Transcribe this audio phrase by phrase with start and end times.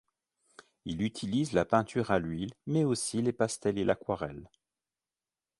[0.85, 4.49] Il utilise la peinture à l'huile mais aussi les pastels et l'aquarelle.